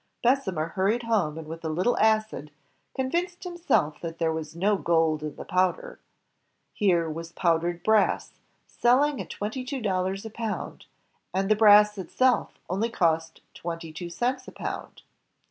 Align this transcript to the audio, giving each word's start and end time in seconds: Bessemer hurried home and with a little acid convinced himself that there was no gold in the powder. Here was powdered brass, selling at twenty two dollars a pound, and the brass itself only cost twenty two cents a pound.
Bessemer 0.23 0.69
hurried 0.69 1.03
home 1.03 1.37
and 1.37 1.45
with 1.47 1.63
a 1.63 1.69
little 1.69 1.95
acid 1.99 2.49
convinced 2.95 3.43
himself 3.43 4.01
that 4.01 4.17
there 4.17 4.31
was 4.33 4.55
no 4.55 4.75
gold 4.75 5.21
in 5.21 5.35
the 5.35 5.45
powder. 5.45 5.99
Here 6.73 7.07
was 7.07 7.33
powdered 7.33 7.83
brass, 7.83 8.33
selling 8.65 9.21
at 9.21 9.29
twenty 9.29 9.63
two 9.63 9.79
dollars 9.79 10.25
a 10.25 10.31
pound, 10.31 10.87
and 11.35 11.49
the 11.51 11.55
brass 11.55 11.99
itself 11.99 12.57
only 12.67 12.89
cost 12.89 13.41
twenty 13.53 13.93
two 13.93 14.09
cents 14.09 14.47
a 14.47 14.51
pound. 14.51 15.03